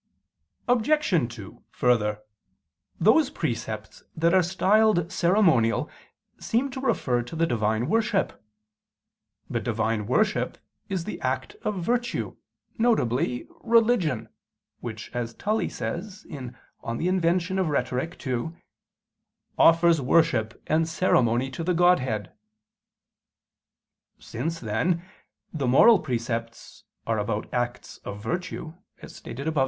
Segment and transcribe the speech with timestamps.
[0.67, 1.29] Obj.
[1.35, 2.23] 2: Further,
[2.99, 5.91] those precepts that are styled ceremonial
[6.39, 8.43] seem to refer to the Divine worship.
[9.47, 10.57] But Divine worship
[10.89, 12.35] is the act of a virtue,
[12.79, 13.43] viz.
[13.63, 14.29] religion,
[14.79, 16.51] which, as Tully says (De
[16.83, 17.51] Invent.
[17.51, 18.49] ii)
[19.59, 22.33] "offers worship and ceremony to the Godhead."
[24.17, 25.03] Since, then,
[25.53, 29.59] the moral precepts are about acts of virtue, as stated above (A.